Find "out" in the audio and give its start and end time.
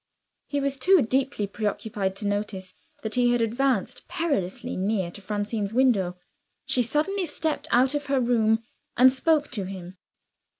7.69-7.93